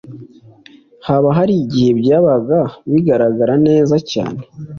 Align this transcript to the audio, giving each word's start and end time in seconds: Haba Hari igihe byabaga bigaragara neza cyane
Haba 1.07 1.29
Hari 1.37 1.53
igihe 1.63 1.89
byabaga 1.99 2.59
bigaragara 2.91 3.53
neza 3.67 3.95
cyane 4.11 4.41